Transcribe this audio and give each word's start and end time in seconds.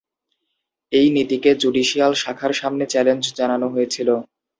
এই 0.91 1.07
নীতিকে 1.15 1.51
জুডিশিয়াল 1.61 2.11
শাখার 2.21 2.53
সামনে 2.53 2.83
চ্যালেঞ্জ 2.93 3.23
জানানো 3.39 3.67
হয়েছিল। 3.69 4.09